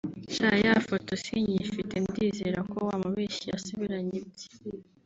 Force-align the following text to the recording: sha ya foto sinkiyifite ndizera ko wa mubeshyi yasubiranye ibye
sha 0.33 0.49
ya 0.65 0.73
foto 0.87 1.11
sinkiyifite 1.23 1.95
ndizera 2.05 2.59
ko 2.71 2.77
wa 2.87 2.95
mubeshyi 3.01 3.45
yasubiranye 3.51 4.15
ibye 4.21 4.47